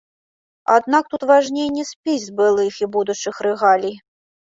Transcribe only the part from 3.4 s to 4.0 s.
рэгалій.